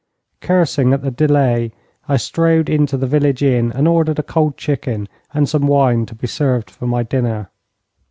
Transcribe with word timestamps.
Cursing 0.39 0.93
at 0.93 1.03
the 1.03 1.11
delay, 1.11 1.71
I 2.09 2.17
strode 2.17 2.71
into 2.71 2.97
the 2.97 3.05
village 3.05 3.43
inn 3.43 3.71
and 3.71 3.87
ordered 3.87 4.17
a 4.17 4.23
cold 4.23 4.57
chicken 4.57 5.07
and 5.31 5.47
some 5.47 5.67
wine 5.67 6.07
to 6.07 6.15
be 6.15 6.25
served 6.25 6.71
for 6.71 6.87
my 6.87 7.03
dinner. 7.03 7.51